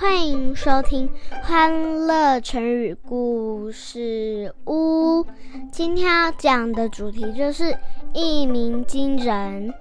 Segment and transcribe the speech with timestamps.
[0.00, 1.08] 欢迎收听
[1.42, 5.24] 《欢乐成语故事屋》。
[5.72, 7.76] 今天要讲的主题就是
[8.14, 9.74] 一鸣惊人。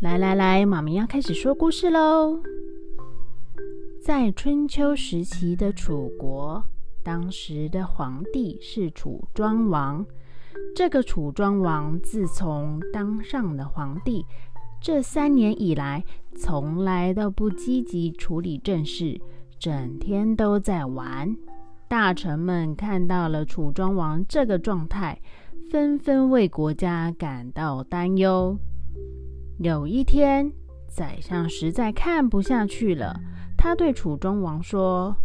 [0.00, 2.40] 来来来，妈咪要开始说故事喽。
[4.04, 6.60] 在春秋时期的楚国，
[7.02, 10.04] 当时的皇帝是楚庄王。
[10.74, 14.24] 这个楚庄王自从当上了皇帝，
[14.80, 16.04] 这三年以来，
[16.36, 19.20] 从来都不积极处理政事，
[19.58, 21.34] 整天都在玩。
[21.88, 25.20] 大臣们看到了楚庄王这个状态，
[25.70, 28.58] 纷纷为国家感到担忧。
[29.58, 30.52] 有一天，
[30.88, 33.20] 宰相实在看不下去了，
[33.56, 35.16] 他对楚庄王说：“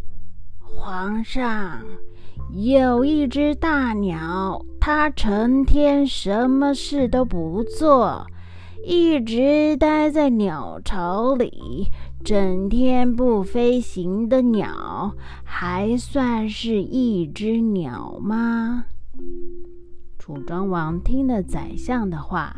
[0.89, 1.81] 皇上，
[2.53, 8.25] 有一只大鸟，它成天什么事都不做，
[8.85, 11.87] 一直待在鸟巢里，
[12.23, 15.13] 整天不飞行的鸟，
[15.43, 18.85] 还算是一只鸟吗？”
[20.17, 22.55] 楚庄王听了宰相的话，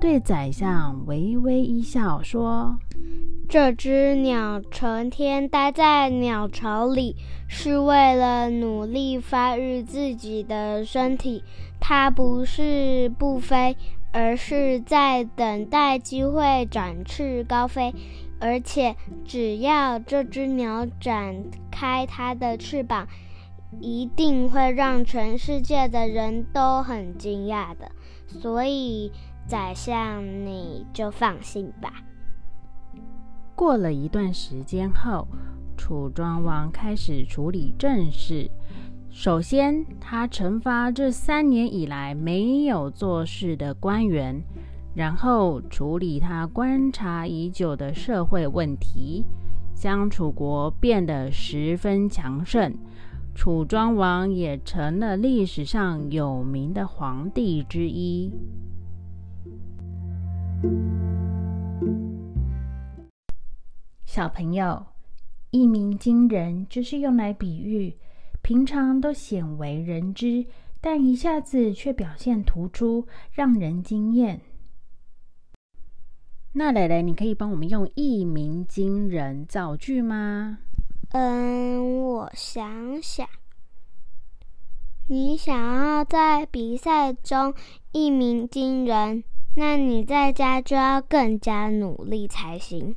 [0.00, 2.78] 对宰相微微一笑，说
[3.48, 7.14] ：“这只鸟成天待在鸟巢里，
[7.48, 11.44] 是为了努力发育自己的身体。
[11.80, 13.76] 它不是不飞，
[14.12, 17.94] 而是在等待机会展翅高飞。
[18.40, 23.06] 而且，只要这只鸟展开它的翅膀，”
[23.80, 27.90] 一定会让全世界的人都很惊讶的，
[28.26, 29.12] 所以
[29.46, 31.92] 宰相你就放心吧。
[33.56, 35.26] 过了一段时间后，
[35.78, 38.50] 楚庄王开始处理政事。
[39.10, 44.42] 首先，他惩罚这三年以来没有做事的官员，
[44.94, 49.24] 然后处理他观察已久的社会问题，
[49.74, 52.76] 将楚国变得十分强盛。
[53.34, 58.30] 楚庄王也成了历史上有名的皇帝之一。
[64.16, 64.86] 小朋友，
[65.50, 67.98] 一鸣惊人就是用来比喻
[68.40, 70.46] 平常都鲜为人知，
[70.80, 74.40] 但一下子却表现突出，让人惊艳。
[76.54, 80.60] 那蕾蕾，你可以帮我们用“一鸣惊人”造句吗？
[81.10, 83.28] 嗯，我想想，
[85.08, 87.52] 你想要在比赛中
[87.92, 89.22] 一鸣惊人，
[89.56, 92.96] 那你在家就要更加努力才行。